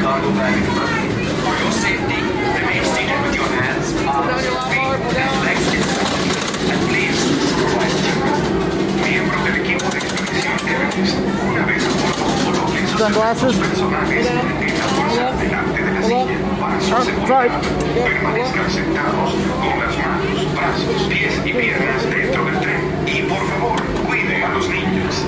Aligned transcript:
cargo 0.00 0.30
bag 0.32 0.56
in 0.56 0.64
front 0.72 0.90
of 0.90 1.20
you. 1.20 1.28
For 1.44 1.54
your 1.60 1.72
safety, 1.76 2.20
remain 2.56 2.84
seated 2.88 3.20
with 3.20 3.34
your 3.36 3.50
hands, 3.52 3.92
arms, 4.08 4.48
feet, 4.72 4.92
and 5.20 5.32
legs 5.44 5.66
extended. 5.76 6.36
And 6.72 6.80
please, 6.88 7.16
supervise 7.20 7.96
children. 8.00 8.36
Miembros 9.04 9.44
del 9.44 9.56
equipo 9.60 9.86
de 9.92 9.98
expedición 10.00 10.56
deben 10.64 10.90
estar 11.04 11.20
una 11.52 11.64
vez 11.66 11.84
a 11.84 11.92
bordo 12.00 12.26
coloquen 12.48 12.88
sus 12.88 13.00
efectos 13.00 13.56
personales 13.56 14.26
en 14.26 14.72
la 14.80 14.86
bolsa 14.96 15.26
delante 15.36 15.82
de 15.82 15.92
la 15.92 16.02
silla. 16.02 16.36
Para 16.60 16.80
su 16.80 17.04
seguridad, 17.04 17.60
permanezcan 18.04 18.70
sentados 18.70 19.30
con 19.60 19.74
las 19.80 19.94
manos, 20.00 20.54
brazos, 20.56 21.02
pies 21.08 21.34
y 21.44 21.52
piernas 21.52 22.00
dentro 22.08 22.44
del 22.46 22.60
tren. 22.60 22.80
Y 23.06 23.22
por 23.28 23.42
favor, 23.52 23.82
cuiden 24.06 24.44
a 24.44 24.48
los 24.48 24.68
niños. 24.68 25.24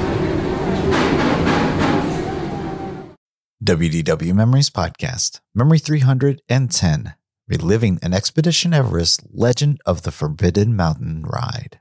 WDW 3.64 4.34
Memories 4.34 4.70
Podcast, 4.70 5.38
Memory 5.54 5.78
310, 5.78 7.14
Reliving 7.46 8.00
an 8.02 8.12
Expedition 8.12 8.74
Everest 8.74 9.22
Legend 9.32 9.80
of 9.86 10.02
the 10.02 10.10
Forbidden 10.10 10.74
Mountain 10.74 11.22
Ride. 11.22 11.78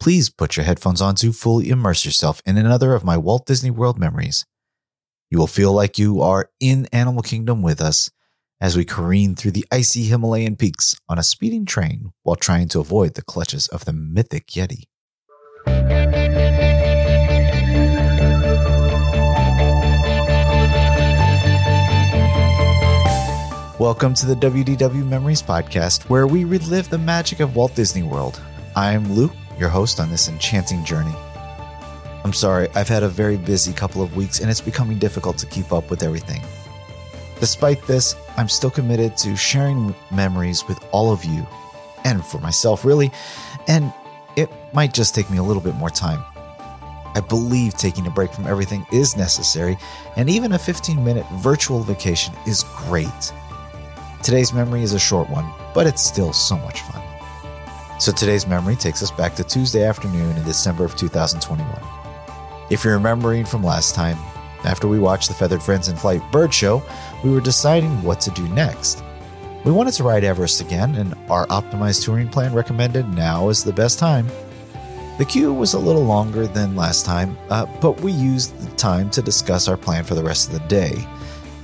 Please 0.00 0.28
put 0.28 0.56
your 0.56 0.66
headphones 0.66 1.00
on 1.00 1.14
to 1.14 1.32
fully 1.32 1.68
immerse 1.68 2.04
yourself 2.04 2.42
in 2.44 2.56
another 2.56 2.94
of 2.94 3.04
my 3.04 3.16
Walt 3.16 3.46
Disney 3.46 3.70
World 3.70 3.96
memories. 3.96 4.44
You 5.30 5.38
will 5.38 5.46
feel 5.46 5.72
like 5.72 6.00
you 6.00 6.20
are 6.20 6.50
in 6.58 6.88
Animal 6.92 7.22
Kingdom 7.22 7.62
with 7.62 7.80
us 7.80 8.10
as 8.60 8.76
we 8.76 8.84
careen 8.84 9.36
through 9.36 9.52
the 9.52 9.66
icy 9.70 10.02
Himalayan 10.02 10.56
peaks 10.56 10.96
on 11.08 11.16
a 11.16 11.22
speeding 11.22 11.64
train 11.64 12.12
while 12.24 12.34
trying 12.34 12.66
to 12.70 12.80
avoid 12.80 13.14
the 13.14 13.22
clutches 13.22 13.68
of 13.68 13.84
the 13.84 13.92
mythic 13.92 14.48
Yeti. 14.48 14.86
Welcome 23.78 24.12
to 24.14 24.26
the 24.26 24.34
WDW 24.34 25.06
Memories 25.06 25.40
Podcast, 25.40 26.10
where 26.10 26.26
we 26.26 26.42
relive 26.42 26.90
the 26.90 26.98
magic 26.98 27.38
of 27.38 27.54
Walt 27.54 27.76
Disney 27.76 28.02
World. 28.02 28.40
I'm 28.74 29.14
Luke, 29.14 29.30
your 29.56 29.68
host 29.68 30.00
on 30.00 30.10
this 30.10 30.28
enchanting 30.28 30.84
journey. 30.84 31.14
I'm 32.24 32.32
sorry, 32.32 32.68
I've 32.74 32.88
had 32.88 33.04
a 33.04 33.08
very 33.08 33.36
busy 33.36 33.72
couple 33.72 34.02
of 34.02 34.16
weeks 34.16 34.40
and 34.40 34.50
it's 34.50 34.60
becoming 34.60 34.98
difficult 34.98 35.38
to 35.38 35.46
keep 35.46 35.72
up 35.72 35.90
with 35.90 36.02
everything. 36.02 36.42
Despite 37.38 37.86
this, 37.86 38.16
I'm 38.36 38.48
still 38.48 38.68
committed 38.68 39.16
to 39.18 39.36
sharing 39.36 39.94
memories 40.10 40.66
with 40.66 40.84
all 40.90 41.12
of 41.12 41.24
you, 41.24 41.46
and 42.02 42.24
for 42.24 42.38
myself, 42.38 42.84
really, 42.84 43.12
and 43.68 43.92
it 44.34 44.50
might 44.72 44.92
just 44.92 45.14
take 45.14 45.30
me 45.30 45.38
a 45.38 45.42
little 45.44 45.62
bit 45.62 45.76
more 45.76 45.88
time. 45.88 46.24
I 47.14 47.20
believe 47.20 47.74
taking 47.74 48.08
a 48.08 48.10
break 48.10 48.32
from 48.32 48.48
everything 48.48 48.84
is 48.90 49.16
necessary, 49.16 49.78
and 50.16 50.28
even 50.28 50.50
a 50.50 50.58
15 50.58 51.04
minute 51.04 51.26
virtual 51.34 51.84
vacation 51.84 52.34
is 52.44 52.64
great. 52.76 53.32
Today's 54.22 54.52
memory 54.52 54.82
is 54.82 54.92
a 54.92 54.98
short 54.98 55.30
one, 55.30 55.50
but 55.74 55.86
it's 55.86 56.02
still 56.02 56.32
so 56.32 56.58
much 56.58 56.82
fun. 56.82 57.02
So 58.00 58.12
today's 58.12 58.46
memory 58.46 58.76
takes 58.76 59.02
us 59.02 59.10
back 59.10 59.34
to 59.36 59.44
Tuesday 59.44 59.84
afternoon 59.84 60.36
in 60.36 60.44
December 60.44 60.84
of 60.84 60.96
2021. 60.96 61.68
If 62.70 62.84
you're 62.84 62.94
remembering 62.94 63.44
from 63.44 63.62
last 63.62 63.94
time, 63.94 64.18
after 64.64 64.88
we 64.88 64.98
watched 64.98 65.28
the 65.28 65.34
Feathered 65.34 65.62
Friends 65.62 65.88
in 65.88 65.96
Flight 65.96 66.20
bird 66.32 66.52
show, 66.52 66.82
we 67.24 67.30
were 67.30 67.40
deciding 67.40 68.02
what 68.02 68.20
to 68.22 68.30
do 68.32 68.46
next. 68.48 69.02
We 69.64 69.72
wanted 69.72 69.94
to 69.94 70.04
ride 70.04 70.24
Everest 70.24 70.60
again, 70.60 70.96
and 70.96 71.14
our 71.30 71.46
optimized 71.46 72.04
touring 72.04 72.28
plan 72.28 72.52
recommended 72.54 73.08
now 73.08 73.48
is 73.48 73.64
the 73.64 73.72
best 73.72 73.98
time. 73.98 74.28
The 75.18 75.24
queue 75.24 75.52
was 75.52 75.74
a 75.74 75.78
little 75.78 76.04
longer 76.04 76.46
than 76.46 76.76
last 76.76 77.04
time, 77.04 77.36
uh, 77.50 77.66
but 77.80 78.00
we 78.00 78.12
used 78.12 78.56
the 78.60 78.76
time 78.76 79.10
to 79.10 79.22
discuss 79.22 79.68
our 79.68 79.76
plan 79.76 80.04
for 80.04 80.14
the 80.14 80.22
rest 80.22 80.48
of 80.48 80.60
the 80.60 80.68
day. 80.68 81.06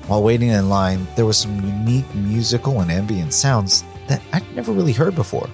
While 0.06 0.22
waiting 0.22 0.50
in 0.50 0.68
line, 0.68 1.06
there 1.16 1.24
was 1.24 1.38
some 1.38 1.64
unique 1.64 2.14
musical 2.14 2.80
and 2.80 2.90
ambient 2.90 3.32
sounds 3.32 3.84
that 4.06 4.20
I'd 4.34 4.54
never 4.54 4.70
really 4.70 4.92
heard 4.92 5.14
before. 5.14 5.48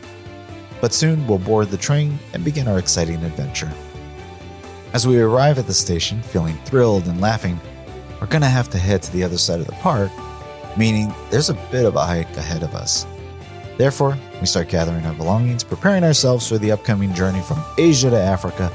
But 0.80 0.92
soon 0.92 1.24
we'll 1.26 1.38
board 1.38 1.70
the 1.70 1.76
train 1.76 2.18
and 2.34 2.44
begin 2.44 2.66
our 2.66 2.78
exciting 2.78 3.22
adventure. 3.22 3.70
As 4.92 5.06
we 5.06 5.20
arrive 5.20 5.58
at 5.58 5.68
the 5.68 5.74
station, 5.74 6.20
feeling 6.20 6.56
thrilled 6.64 7.06
and 7.06 7.20
laughing, 7.20 7.60
we're 8.20 8.26
gonna 8.26 8.48
have 8.48 8.68
to 8.70 8.78
head 8.78 9.02
to 9.02 9.12
the 9.12 9.22
other 9.22 9.38
side 9.38 9.60
of 9.60 9.66
the 9.66 9.72
park, 9.74 10.10
meaning 10.76 11.14
there's 11.30 11.50
a 11.50 11.68
bit 11.70 11.84
of 11.84 11.94
a 11.94 12.04
hike 12.04 12.36
ahead 12.36 12.64
of 12.64 12.74
us. 12.74 13.06
Therefore, 13.78 14.18
we 14.40 14.46
start 14.46 14.68
gathering 14.68 15.06
our 15.06 15.14
belongings, 15.14 15.62
preparing 15.62 16.02
ourselves 16.02 16.48
for 16.48 16.58
the 16.58 16.72
upcoming 16.72 17.14
journey 17.14 17.40
from 17.40 17.64
Asia 17.78 18.10
to 18.10 18.18
Africa, 18.18 18.70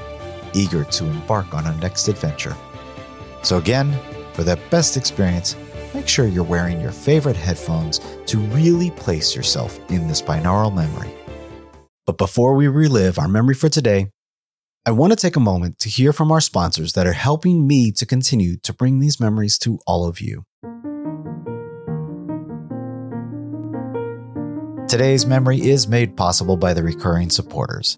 eager 0.54 0.86
to 0.86 1.06
embark 1.06 1.54
on 1.54 1.68
our 1.68 1.76
next 1.76 2.08
adventure. 2.08 2.56
So, 3.44 3.58
again, 3.58 3.94
for 4.34 4.44
that 4.44 4.70
best 4.70 4.98
experience, 4.98 5.56
make 6.06 6.10
sure 6.12 6.28
you're 6.28 6.44
wearing 6.44 6.80
your 6.80 6.92
favorite 6.92 7.36
headphones 7.36 8.00
to 8.28 8.38
really 8.38 8.92
place 8.92 9.36
yourself 9.36 9.80
in 9.90 10.08
this 10.08 10.22
binaural 10.22 10.72
memory. 10.72 11.10
But 12.06 12.20
before 12.20 12.54
we 12.54 12.68
relive 12.68 13.18
our 13.18 13.28
memory 13.28 13.56
for 13.56 13.70
today, 13.70 14.12
I 14.86 14.92
want 14.92 15.14
to 15.14 15.16
take 15.16 15.36
a 15.36 15.40
moment 15.40 15.80
to 15.80 15.90
hear 15.90 16.14
from 16.14 16.32
our 16.32 16.42
sponsors 16.42 16.94
that 16.94 17.08
are 17.08 17.14
helping 17.14 17.66
me 17.66 17.92
to 17.94 18.06
continue 18.06 18.56
to 18.58 18.72
bring 18.72 19.00
these 19.00 19.20
memories 19.20 19.58
to 19.60 19.80
all 19.88 20.08
of 20.08 20.22
you. 20.22 20.44
Today's 24.88 25.26
memory 25.26 25.60
is 25.60 25.88
made 25.88 26.16
possible 26.16 26.56
by 26.56 26.76
the 26.76 26.84
recurring 26.84 27.32
supporters. 27.32 27.98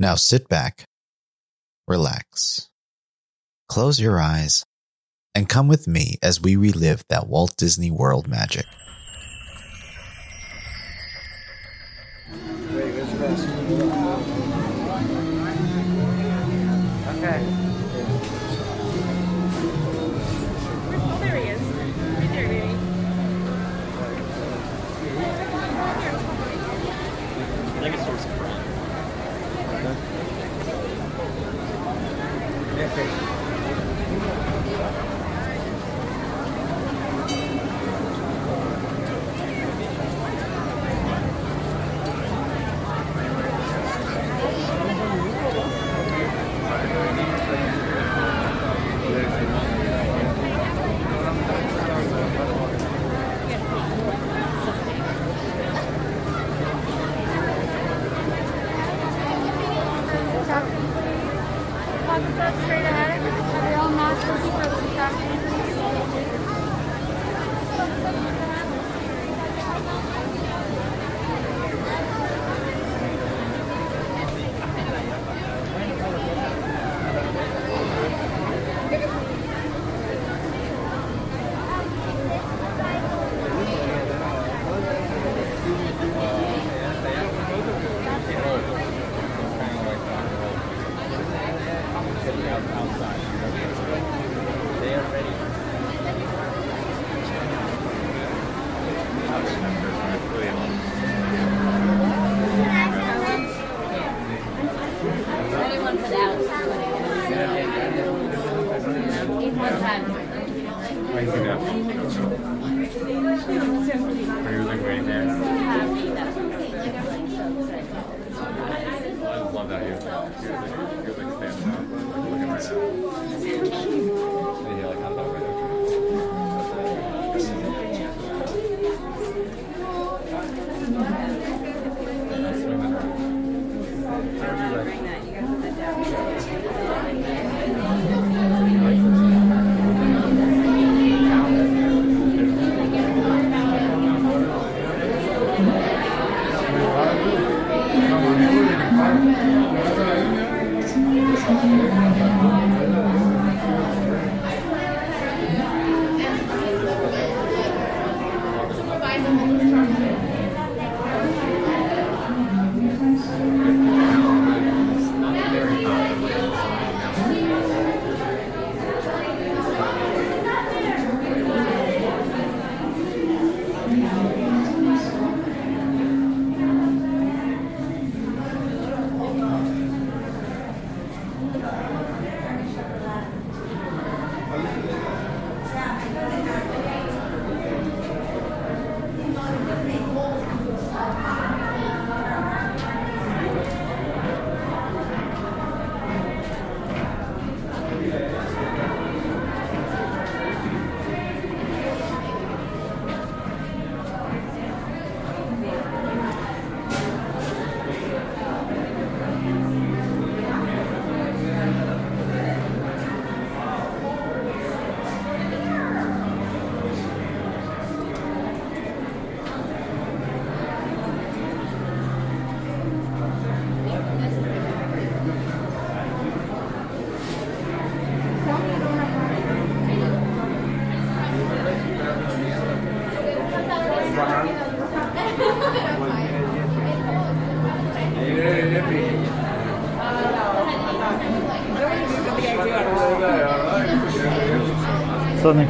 Now 0.00 0.14
sit 0.14 0.48
back, 0.48 0.86
relax, 1.86 2.70
close 3.68 4.00
your 4.00 4.18
eyes, 4.18 4.64
and 5.34 5.46
come 5.46 5.68
with 5.68 5.86
me 5.86 6.16
as 6.22 6.40
we 6.40 6.56
relive 6.56 7.04
that 7.10 7.26
Walt 7.26 7.54
Disney 7.58 7.90
World 7.90 8.26
magic. 8.26 8.64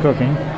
Cooking. 0.01 0.50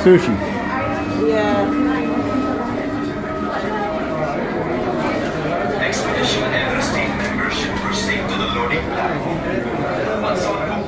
Sushi. 0.00 0.34
Expedition 5.78 6.44
Everest 6.54 6.94
team 6.94 7.16
members 7.18 7.52
should 7.52 7.76
proceed 7.76 8.16
to 8.16 8.22
the 8.22 8.46
loading 8.54 8.84
platform. 8.94 10.22
Once 10.22 10.44
on 10.46 10.82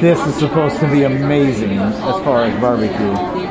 This 0.00 0.24
is 0.24 0.34
supposed 0.36 0.78
to 0.78 0.88
be 0.92 1.02
amazing 1.02 1.78
as 1.78 2.22
far 2.22 2.44
as 2.44 2.60
barbecue. 2.60 3.48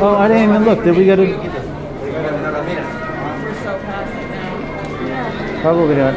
Oh, 0.00 0.14
I 0.14 0.28
didn't 0.28 0.50
even 0.50 0.64
look. 0.64 0.84
Did 0.84 0.96
we 0.96 1.04
get 1.04 1.18
a? 1.18 1.26
Probably 5.60 5.96
not. 5.96 6.14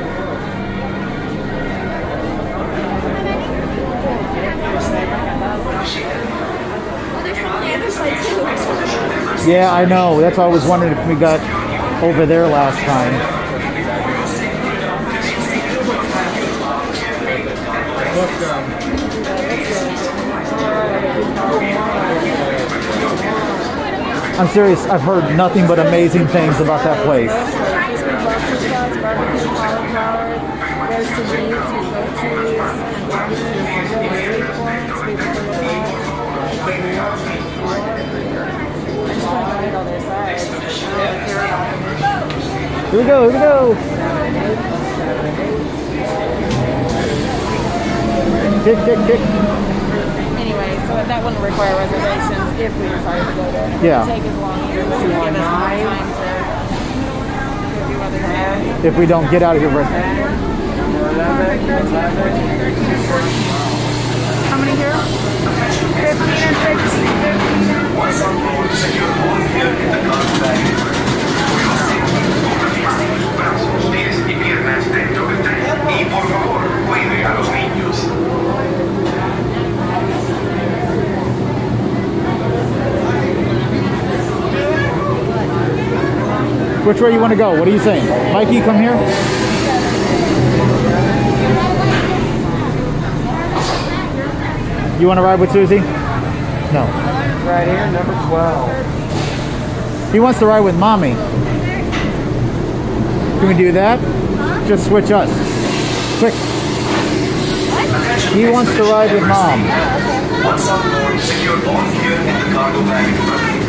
Yeah, 9.48 9.72
I 9.74 9.86
know. 9.86 10.22
That's 10.22 10.38
why 10.38 10.44
I 10.44 10.48
was 10.48 10.64
wondering 10.68 10.94
if 10.94 11.08
we 11.08 11.16
got 11.16 11.40
over 12.04 12.28
there 12.28 12.48
last 12.48 12.80
time. 12.86 13.42
I'm 24.42 24.48
serious. 24.48 24.84
I've 24.88 25.02
heard 25.02 25.38
nothing 25.38 25.68
but 25.68 25.78
amazing 25.78 26.26
things 26.26 26.60
about 26.60 26.84
that 26.84 27.06
place. 27.06 27.30
Here 42.90 43.00
we 43.00 43.06
go. 43.06 43.30
Here 43.30 43.32
we 43.32 43.38
go. 43.38 43.76
Kick, 48.64 48.80
kick, 48.86 48.98
kick. 49.06 49.71
Anyway, 51.02 51.10
so 51.10 51.10
that 51.10 51.24
wouldn't 51.26 51.42
require 51.42 51.74
reservations 51.82 52.60
if 52.62 52.70
we 52.78 52.86
decided 52.86 53.26
to 53.26 53.34
go 53.34 53.50
there. 53.52 53.66
Yeah. 53.82 54.06
It 54.06 54.06
would 54.06 54.22
take 54.22 54.30
as 54.30 54.38
long 54.38 54.60
either, 54.70 54.86
which 54.86 55.02
would 55.02 55.18
give 55.18 55.34
us 55.34 55.50
time 55.50 55.82
to 57.66 57.82
do 57.90 57.98
other 58.02 58.22
things. 58.22 58.86
If 58.86 58.94
we 58.98 59.06
don't 59.10 59.30
get 59.32 59.42
out 59.42 59.56
of 59.56 59.62
here, 59.62 59.72
first. 59.72 59.90
How 64.50 64.58
many 64.62 64.78
here? 64.78 64.94
15 64.94 66.22
and 66.22 66.62
16. 66.70 67.98
Once 67.98 68.22
on 68.22 68.38
board, 68.46 68.70
secure 68.70 69.10
all 69.10 69.42
here 69.58 69.74
in 69.74 69.90
the 69.90 70.02
cargo 70.06 70.38
bag. 70.38 70.62
For 71.50 71.58
your 71.66 71.78
safety, 71.82 72.30
ponga 72.46 72.70
bien 72.78 72.94
sus 72.94 73.26
brazos, 73.42 73.90
pies 73.90 74.18
y 74.22 74.38
piernas 74.38 74.86
dentro 74.86 75.26
del 75.26 75.42
tren. 75.42 75.66
Y 75.66 76.06
por 76.14 76.26
favor, 76.30 76.62
cuide 76.86 77.26
a 77.26 77.34
los 77.34 77.50
niños. 77.50 77.98
Which 86.92 87.00
way 87.00 87.14
you 87.14 87.22
want 87.22 87.32
to 87.32 87.38
go? 87.38 87.58
What 87.58 87.66
are 87.70 87.72
you 87.72 87.80
saying? 87.80 88.06
Mikey, 88.34 88.60
come 88.60 88.76
here. 88.76 88.92
You 95.00 95.08
want 95.08 95.18
to 95.18 95.22
ride 95.22 95.40
with 95.40 95.54
Susie? 95.54 95.80
No. 95.80 96.84
Right 97.48 97.66
here, 97.66 97.90
number 97.92 98.12
12. 98.28 100.12
He 100.12 100.20
wants 100.20 100.40
to 100.40 100.46
ride 100.46 100.60
with 100.60 100.78
mommy. 100.78 101.14
Can 103.40 103.48
we 103.48 103.54
do 103.54 103.72
that? 103.72 103.98
Just 104.68 104.88
switch 104.88 105.12
us. 105.12 105.30
Quick. 106.20 106.34
He 108.34 108.50
wants 108.52 108.76
to 108.76 108.84
ride 108.84 109.14
with 109.14 109.24
mom. 109.30 109.64
Once 110.44 110.68
on 110.68 110.82
board, 110.92 111.22
secure 111.22 111.56
all 111.70 111.84
here 111.86 112.20
in 112.20 112.50
the 112.50 112.54
cargo 112.54 112.82
bag 112.82 113.61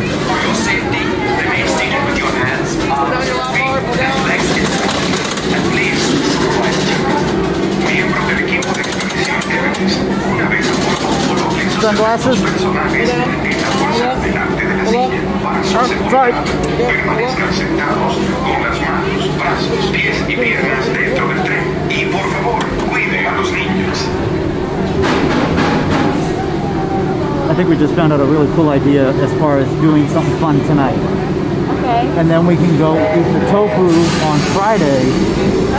su 12.23 12.35
seguridad. 12.35 12.73
Permanezcan 16.77 17.53
sentados. 17.53 18.17
I 27.49 27.55
think 27.55 27.69
we 27.69 27.77
just 27.77 27.93
found 27.93 28.11
out 28.11 28.19
a 28.19 28.25
really 28.25 28.47
cool 28.55 28.69
idea 28.69 29.09
as 29.09 29.31
far 29.39 29.59
as 29.59 29.67
doing 29.81 30.07
something 30.09 30.35
fun 30.39 30.59
tonight. 30.65 31.32
Okay. 31.83 32.07
And 32.17 32.29
then 32.29 32.45
we 32.47 32.55
can 32.55 32.77
go 32.77 32.95
eat 32.95 33.27
the 33.33 33.39
tofu 33.51 33.87
on 34.23 34.39
Friday 34.55 35.03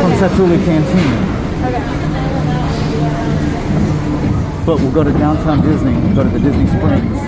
from 0.00 0.12
Satu'li 0.20 0.62
Canteen. 0.66 1.16
But 4.66 4.80
we'll 4.80 4.92
go 4.92 5.02
to 5.02 5.12
downtown 5.12 5.62
Disney, 5.62 5.94
we'll 5.94 6.14
go 6.14 6.24
to 6.24 6.28
the 6.28 6.40
Disney 6.40 6.66
Springs. 6.66 7.20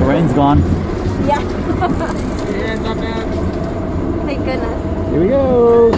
The 0.00 0.04
rain's 0.04 0.32
gone. 0.32 0.58
Yeah. 1.28 1.38
Thank 4.26 4.44
goodness. 4.44 5.10
Here 5.10 5.20
we 5.20 5.28
go. 5.28 5.90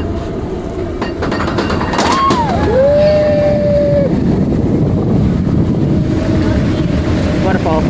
Waterfall. 7.44 7.82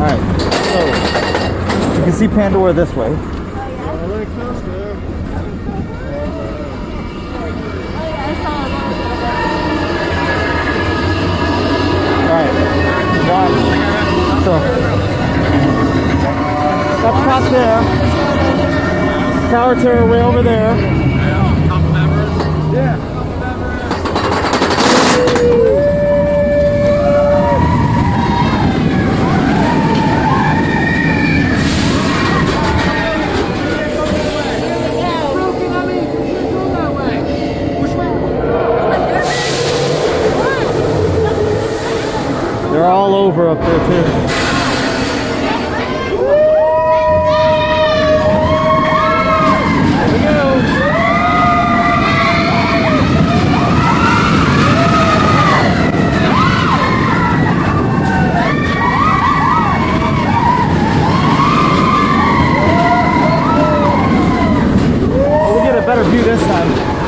Alright, 0.00 0.20
so 0.64 1.96
you 1.96 2.04
can 2.04 2.12
see 2.12 2.19
Pandora 2.34 2.72
this 2.72 2.94
way. 2.94 3.08
Alright, 12.28 12.54
watch. 13.28 13.50
So, 14.44 14.52
up 17.02 17.14
top 17.24 17.42
there, 17.50 17.82
Tower 19.50 19.74
Terror 19.74 20.06
way 20.06 20.22
over 20.22 20.42
there. 20.42 20.99
Up 43.50 43.58
there 43.58 43.78
too. 43.78 44.04
We 65.54 65.66
get 65.66 65.76
a 65.76 65.82
better 65.84 66.04
view 66.04 66.22
this 66.22 66.40
time. 66.42 66.99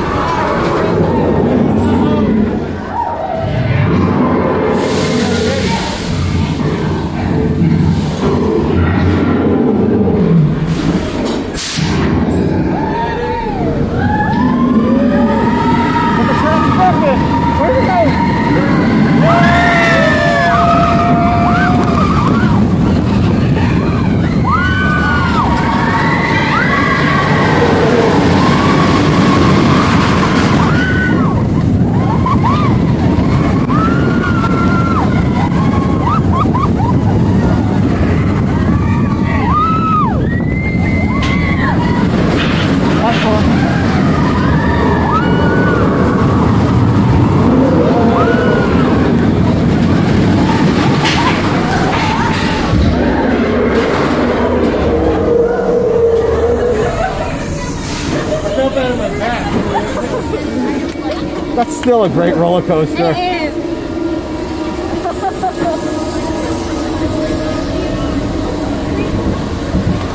Still 61.83 62.05
a 62.05 62.09
great 62.09 62.37
roller 62.37 62.63
coaster. 62.63 63.11
is. 63.11 63.55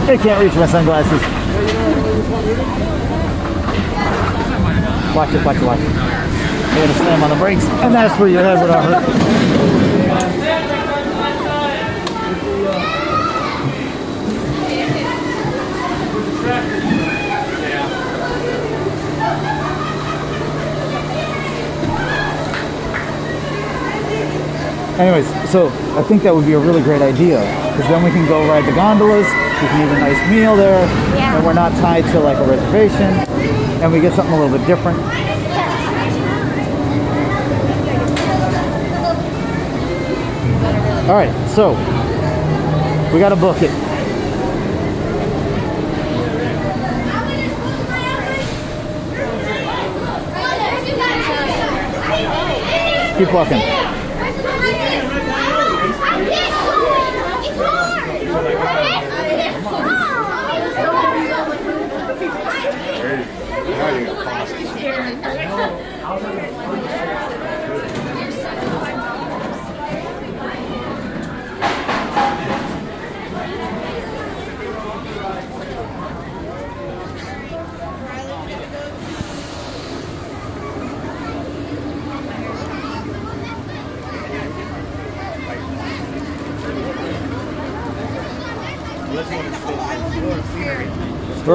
I 0.08 0.16
can't 0.16 0.42
reach 0.42 0.56
my 0.56 0.66
sunglasses. 0.66 1.22
Watch 5.14 5.34
it, 5.34 5.46
watch 5.46 5.58
it, 5.58 5.64
watch 5.64 5.80
it. 5.80 5.90
I 5.90 6.80
gotta 6.80 6.94
slam 6.94 7.24
on 7.24 7.30
the 7.32 7.36
brakes, 7.36 7.66
and 7.66 7.94
that's 7.94 8.18
where 8.18 8.30
your 8.30 8.44
head 8.44 8.62
would 8.62 8.72
hurt. 8.72 9.87
Anyways, 24.98 25.28
so 25.52 25.68
I 25.96 26.02
think 26.02 26.24
that 26.24 26.34
would 26.34 26.46
be 26.48 26.54
a 26.54 26.60
really 26.60 26.82
great 26.82 27.04
idea 27.04 27.38
because 27.72 27.88
then 27.88 28.04
we 28.04 28.10
can 28.10 28.28
go 28.28 28.48
ride 28.50 28.66
the 28.66 28.72
gondolas. 28.74 29.28
We 29.28 29.68
can 29.70 29.88
eat 29.88 29.94
a 29.94 30.00
nice 30.00 30.30
meal 30.32 30.56
there, 30.56 30.86
Yeah. 31.16 31.38
and 31.38 31.46
we're 31.46 31.54
not 31.54 31.72
tied 31.74 32.04
to 32.14 32.20
like 32.20 32.38
a 32.38 32.44
reservation, 32.44 33.14
and 33.82 33.92
we 33.92 34.00
get 34.00 34.14
something 34.14 34.34
a 34.34 34.40
little 34.42 34.58
bit 34.58 34.66
different. 34.66 34.98
All 41.08 41.14
right, 41.16 41.32
so 41.50 41.72
we 43.14 43.20
got 43.20 43.30
to 43.30 43.36
book 43.36 43.58
it. 43.62 43.72
Keep 53.18 53.34
walking. 53.34 53.87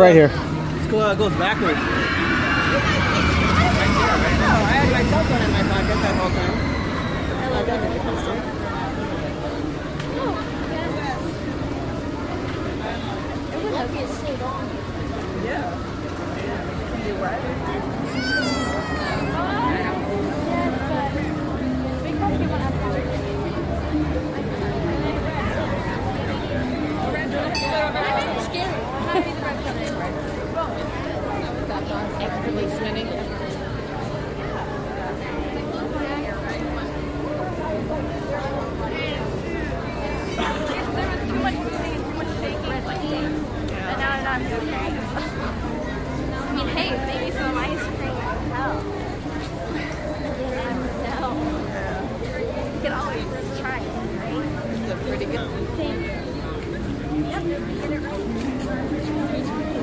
Right 0.02 0.14
here. 0.16 0.30
Uh, 0.34 1.14
goes 1.14 1.32
backwards. 1.34 1.78
I 1.78 1.80
had 4.74 4.90
my 4.90 5.04
cell 5.08 5.24
phone 5.24 5.42
in 5.42 5.50
my 5.52 5.62
pocket 5.62 5.98
that 6.02 6.16
whole 6.18 6.30
time. 6.30 6.56
I 7.54 7.62
got 7.64 7.84
it. 7.84 7.92
I 44.34 44.38
mean, 46.54 46.68
hey, 46.68 46.90
maybe 47.06 47.30
some 47.32 47.58
ice 47.58 47.80
cream 47.80 48.14
would 48.14 48.52
help. 48.52 48.84
You 50.38 50.46
never 50.56 50.86
know. 51.04 51.30
You 52.72 52.80
can 52.80 52.92
always 52.92 53.24
try 53.60 53.78
it, 53.78 53.88
right? 54.18 54.44
It's 54.72 54.90
a 54.90 54.92
pretty 54.92 54.92
good 54.92 54.92
Thank 54.92 54.92
you. 54.92 54.92
Yep, 54.92 54.92
get 54.92 54.94
it 54.94 54.96
right. 54.96 55.11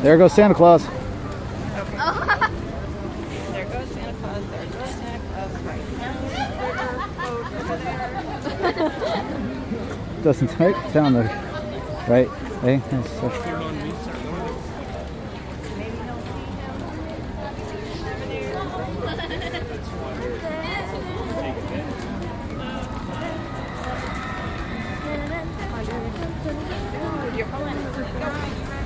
There 0.01 0.17
goes 0.17 0.33
Santa 0.33 0.53
Claus. 0.53 0.83
Oh, 0.85 0.91
There 3.51 3.65
goes 3.65 3.87
Santa 3.89 4.13
Claus. 4.17 4.43
There 4.49 4.65
goes 4.65 4.89
Santa 4.95 5.19
Claus. 5.31 5.51
Right 5.63 5.85
now. 5.97 6.13
Doesn't 10.23 10.59
right? 10.59 10.75
sound 10.91 11.15
right. 12.09 12.29
Hey, 12.61 12.81
that's, 12.91 13.09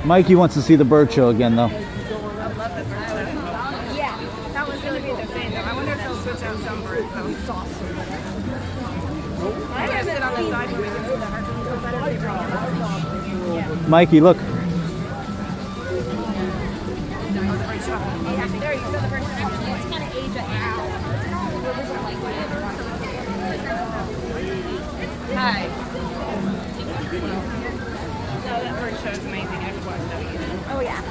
Mikey 0.06 0.36
wants 0.36 0.54
to 0.56 0.62
see 0.62 0.76
the 0.76 0.84
bird 0.84 1.10
show 1.12 1.30
again, 1.30 1.56
though. 1.56 1.68
Yeah, 1.68 1.80
that 4.54 4.68
was 4.68 4.82
going 4.82 5.02
to 5.02 5.08
be 5.08 5.14
the 5.16 5.26
thing. 5.28 5.52
though. 5.52 5.62
I 5.62 5.74
wonder 5.74 5.94
if 5.94 5.98
they'll 6.00 6.18
switch 6.18 6.44
out 6.44 6.58
some 6.60 6.84
birds. 6.84 7.10
That 7.14 7.24
was 7.24 7.50
awesome. 7.50 8.00
I 9.74 9.88
gotta 9.88 10.04
sit 10.04 10.22
on 10.22 10.44
the 10.44 10.50
side 10.52 10.70
can. 10.70 10.84
Mikey, 13.90 14.20
look. 14.22 14.38
Hi. 25.36 25.68
No, 28.54 28.62
that 28.62 28.78
bird 28.78 28.94
show 29.02 29.10
is 29.10 29.26
amazing. 29.26 29.50
I 29.50 29.72
could 29.74 29.84
watch 29.84 29.98
that 29.98 30.22
again. 30.22 30.60
Oh, 30.70 30.80
yeah. 30.80 31.02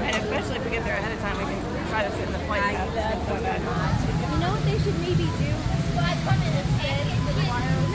And 0.00 0.16
especially 0.24 0.56
if 0.56 0.64
we 0.64 0.70
get 0.70 0.84
there 0.84 0.96
ahead 0.96 1.12
of 1.12 1.20
time, 1.20 1.36
we 1.36 1.44
can 1.44 1.60
try 1.92 2.08
to 2.08 2.10
sit 2.16 2.24
in 2.24 2.32
the 2.32 2.38
flight 2.48 2.62
path. 2.62 2.94
That's 2.94 3.28
not 3.28 3.42
bad. 3.44 3.60
You 3.60 4.40
know 4.40 4.56
what 4.56 4.64
they 4.64 4.78
should 4.80 4.98
maybe 5.04 5.28
do? 5.36 5.52
Five 6.00 6.16
minutes 6.40 6.80
in 6.80 7.20
the 7.28 7.44
water 7.44 7.89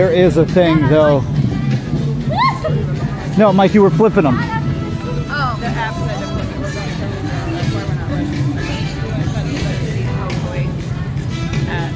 there 0.00 0.10
is 0.10 0.38
a 0.38 0.46
thing, 0.46 0.80
though. 0.88 1.20
No, 3.36 3.52
Mike, 3.52 3.74
you 3.74 3.82
were 3.82 3.90
flipping 3.90 4.22
them. 4.22 4.36
Oh. 4.38 5.58
The 5.60 5.66
app 5.66 5.94
said 5.94 6.20
to 6.20 6.26
put 6.32 6.48
the 6.48 6.54
bird 6.58 6.78
on 6.78 6.88
the 6.88 6.94
That's 7.52 7.70
why 7.74 7.84
we're 7.84 7.94
not 7.96 8.08
rushing. 8.08 8.56
Hopefully 10.16 10.64
at 11.68 11.92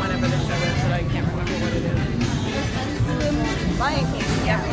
whenever 0.00 0.26
the 0.26 0.38
show 0.38 0.56
is, 0.56 0.80
but 0.88 1.04
can't 1.12 1.28
remember 1.28 1.52
what 1.60 1.72
it 1.74 1.84
is. 1.84 3.78
Lion 3.78 4.06
King. 4.10 4.24
Yeah. 4.46 4.64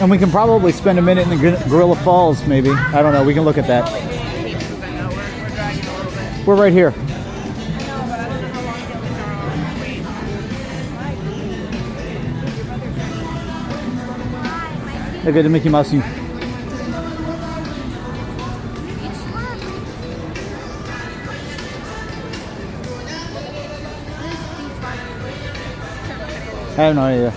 And 0.00 0.10
we 0.10 0.16
can 0.16 0.30
probably 0.30 0.72
spend 0.72 0.98
a 0.98 1.02
minute 1.02 1.28
in 1.28 1.38
the 1.38 1.62
Gorilla 1.68 1.96
Falls, 1.96 2.42
maybe. 2.46 2.70
I 2.70 3.02
don't 3.02 3.12
know. 3.12 3.22
We 3.22 3.34
can 3.34 3.42
look 3.42 3.58
at 3.58 3.66
that. 3.66 3.86
Keep 3.86 4.02
moving 4.70 4.96
though. 4.96 5.08
We're, 5.08 5.42
we're 5.42 5.50
dragging 5.50 5.84
a 5.84 5.92
little 5.98 6.10
bit. 6.10 6.46
We're 6.46 6.56
right 6.56 6.72
here. 6.72 6.94
I 15.26 15.32
the 15.32 15.48
Mickey 15.48 15.68
Mouse. 15.68 15.92
I 15.92 15.96
have 26.76 26.94
no 26.94 27.02
idea. 27.02 27.32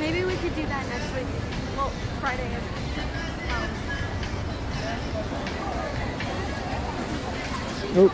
Maybe 0.00 0.24
we 0.24 0.36
could 0.36 0.54
do 0.54 0.62
that 0.62 0.86
next 0.88 1.14
week. 1.14 1.26
Well, 1.76 1.90
Friday. 2.20 2.54
is. 2.54 3.33
Nope. 7.94 8.12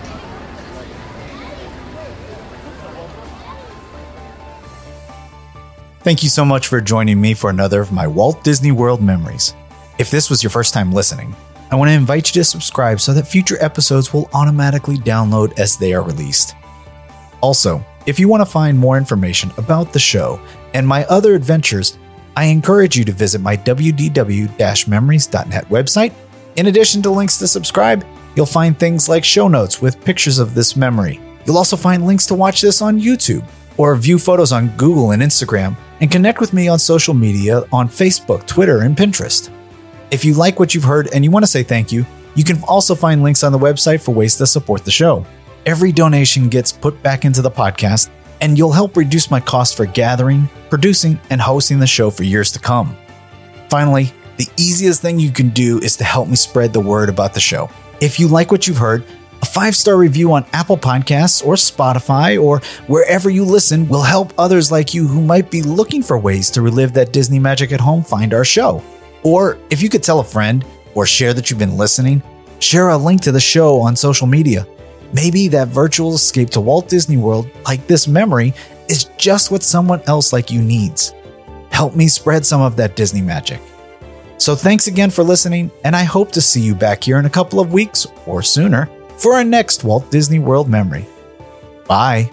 Thank 6.02 6.22
you 6.22 6.28
so 6.30 6.44
much 6.44 6.68
for 6.68 6.80
joining 6.80 7.20
me 7.20 7.34
for 7.34 7.50
another 7.50 7.80
of 7.80 7.92
my 7.92 8.06
Walt 8.06 8.42
Disney 8.42 8.72
World 8.72 9.02
memories. 9.02 9.54
If 9.98 10.10
this 10.10 10.30
was 10.30 10.42
your 10.42 10.50
first 10.50 10.72
time 10.72 10.92
listening, 10.92 11.36
I 11.70 11.76
want 11.76 11.90
to 11.90 11.94
invite 11.94 12.28
you 12.28 12.40
to 12.40 12.44
subscribe 12.44 13.00
so 13.00 13.12
that 13.12 13.28
future 13.28 13.62
episodes 13.62 14.12
will 14.12 14.28
automatically 14.32 14.96
download 14.96 15.58
as 15.58 15.76
they 15.76 15.92
are 15.92 16.02
released. 16.02 16.54
Also, 17.42 17.84
if 18.06 18.18
you 18.18 18.28
want 18.28 18.40
to 18.40 18.50
find 18.50 18.78
more 18.78 18.96
information 18.96 19.52
about 19.56 19.92
the 19.92 19.98
show 19.98 20.40
and 20.74 20.88
my 20.88 21.04
other 21.04 21.34
adventures, 21.34 21.98
I 22.34 22.46
encourage 22.46 22.96
you 22.96 23.04
to 23.04 23.12
visit 23.12 23.40
my 23.40 23.56
wdw 23.56 24.88
memories.net 24.88 25.68
website. 25.68 26.12
In 26.56 26.66
addition 26.66 27.02
to 27.02 27.10
links 27.10 27.38
to 27.38 27.46
subscribe, 27.46 28.06
you'll 28.34 28.46
find 28.46 28.78
things 28.78 29.08
like 29.08 29.24
show 29.24 29.48
notes 29.48 29.82
with 29.82 30.04
pictures 30.04 30.38
of 30.38 30.54
this 30.54 30.76
memory. 30.76 31.20
You'll 31.44 31.58
also 31.58 31.76
find 31.76 32.06
links 32.06 32.26
to 32.26 32.34
watch 32.34 32.60
this 32.60 32.82
on 32.82 33.00
YouTube 33.00 33.46
or 33.76 33.96
view 33.96 34.18
photos 34.18 34.52
on 34.52 34.68
Google 34.76 35.12
and 35.12 35.22
Instagram 35.22 35.76
and 36.00 36.10
connect 36.10 36.40
with 36.40 36.52
me 36.52 36.68
on 36.68 36.78
social 36.78 37.14
media 37.14 37.64
on 37.72 37.88
Facebook, 37.88 38.46
Twitter, 38.46 38.82
and 38.82 38.96
Pinterest. 38.96 39.50
If 40.10 40.24
you 40.24 40.34
like 40.34 40.58
what 40.58 40.74
you've 40.74 40.84
heard 40.84 41.08
and 41.14 41.24
you 41.24 41.30
want 41.30 41.44
to 41.44 41.50
say 41.50 41.62
thank 41.62 41.92
you, 41.92 42.04
you 42.34 42.44
can 42.44 42.62
also 42.64 42.94
find 42.94 43.22
links 43.22 43.42
on 43.42 43.52
the 43.52 43.58
website 43.58 44.00
for 44.00 44.12
ways 44.12 44.36
to 44.36 44.46
support 44.46 44.84
the 44.84 44.90
show. 44.90 45.24
Every 45.66 45.92
donation 45.92 46.48
gets 46.48 46.72
put 46.72 47.02
back 47.02 47.24
into 47.24 47.42
the 47.42 47.50
podcast, 47.50 48.08
and 48.40 48.56
you'll 48.56 48.72
help 48.72 48.96
reduce 48.96 49.30
my 49.30 49.40
cost 49.40 49.76
for 49.76 49.84
gathering, 49.84 50.48
producing, 50.70 51.20
and 51.30 51.40
hosting 51.40 51.78
the 51.78 51.86
show 51.86 52.10
for 52.10 52.22
years 52.22 52.50
to 52.52 52.58
come. 52.58 52.96
Finally, 53.68 54.12
the 54.36 54.48
easiest 54.56 55.02
thing 55.02 55.18
you 55.18 55.30
can 55.30 55.50
do 55.50 55.78
is 55.80 55.96
to 55.96 56.04
help 56.04 56.28
me 56.28 56.36
spread 56.36 56.72
the 56.72 56.80
word 56.80 57.08
about 57.08 57.34
the 57.34 57.40
show. 57.40 57.68
If 58.00 58.18
you 58.18 58.28
like 58.28 58.50
what 58.50 58.66
you've 58.66 58.78
heard, 58.78 59.04
a 59.42 59.46
five 59.46 59.76
star 59.76 59.96
review 59.98 60.32
on 60.32 60.46
Apple 60.54 60.78
Podcasts 60.78 61.44
or 61.44 61.54
Spotify 61.54 62.42
or 62.42 62.60
wherever 62.86 63.28
you 63.28 63.44
listen 63.44 63.86
will 63.88 64.02
help 64.02 64.32
others 64.38 64.72
like 64.72 64.94
you 64.94 65.06
who 65.06 65.20
might 65.20 65.50
be 65.50 65.60
looking 65.60 66.02
for 66.02 66.18
ways 66.18 66.50
to 66.52 66.62
relive 66.62 66.94
that 66.94 67.12
Disney 67.12 67.38
magic 67.38 67.72
at 67.72 67.80
home 67.80 68.02
find 68.02 68.32
our 68.32 68.44
show. 68.44 68.82
Or 69.22 69.58
if 69.68 69.82
you 69.82 69.90
could 69.90 70.02
tell 70.02 70.20
a 70.20 70.24
friend 70.24 70.64
or 70.94 71.04
share 71.04 71.34
that 71.34 71.50
you've 71.50 71.58
been 71.58 71.76
listening, 71.76 72.22
share 72.58 72.88
a 72.88 72.96
link 72.96 73.20
to 73.22 73.32
the 73.32 73.40
show 73.40 73.78
on 73.80 73.96
social 73.96 74.26
media. 74.26 74.66
Maybe 75.12 75.48
that 75.48 75.68
virtual 75.68 76.14
escape 76.14 76.48
to 76.50 76.60
Walt 76.62 76.88
Disney 76.88 77.18
World, 77.18 77.50
like 77.66 77.86
this 77.86 78.08
memory, 78.08 78.54
is 78.88 79.04
just 79.18 79.50
what 79.50 79.62
someone 79.62 80.00
else 80.06 80.32
like 80.32 80.50
you 80.50 80.62
needs. 80.62 81.12
Help 81.70 81.94
me 81.94 82.08
spread 82.08 82.46
some 82.46 82.62
of 82.62 82.76
that 82.76 82.96
Disney 82.96 83.20
magic. 83.20 83.60
So 84.40 84.56
thanks 84.56 84.86
again 84.86 85.10
for 85.10 85.22
listening, 85.22 85.70
and 85.84 85.94
I 85.94 86.02
hope 86.02 86.32
to 86.32 86.40
see 86.40 86.62
you 86.62 86.74
back 86.74 87.04
here 87.04 87.18
in 87.18 87.26
a 87.26 87.30
couple 87.30 87.60
of 87.60 87.74
weeks 87.74 88.06
or 88.24 88.42
sooner 88.42 88.88
for 89.18 89.34
our 89.34 89.44
next 89.44 89.84
Walt 89.84 90.10
Disney 90.10 90.38
World 90.38 90.66
memory. 90.66 91.04
Bye. 91.86 92.30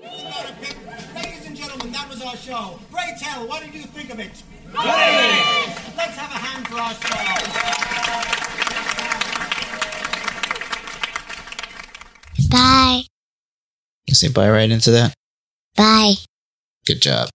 Ladies 0.00 1.46
and 1.46 1.56
gentlemen, 1.56 1.90
that 1.90 2.08
was 2.08 2.22
our 2.22 2.36
show. 2.36 2.78
Pray 2.92 3.06
what 3.44 3.64
did 3.64 3.74
you 3.74 3.82
think 3.82 4.10
of 4.10 4.20
it? 4.20 4.30
Let's 4.72 6.16
have 6.16 6.30
a 6.30 6.38
hand 6.38 6.68
for 6.68 6.76
ourselves. 6.76 7.08
Bye. 12.48 13.02
You 14.06 14.14
say 14.14 14.28
bye 14.28 14.48
right 14.48 14.70
into 14.70 14.92
that? 14.92 15.12
Bye. 15.74 16.14
Good 16.86 17.02
job. 17.02 17.30